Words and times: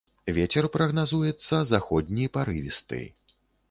Вецер 0.37 0.67
прагназуецца 0.77 1.61
заходні 1.75 2.25
парывісты. 2.39 3.09